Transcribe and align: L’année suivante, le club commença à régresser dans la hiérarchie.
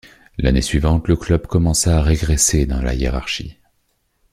L’année 0.39 0.63
suivante, 0.63 1.07
le 1.07 1.15
club 1.15 1.45
commença 1.45 1.99
à 1.99 2.01
régresser 2.01 2.65
dans 2.65 2.81
la 2.81 2.95
hiérarchie. 2.95 3.59